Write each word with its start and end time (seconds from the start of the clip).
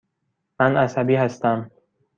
من 0.59 0.77
عصبی 0.77 1.15
هستم. 1.15 1.71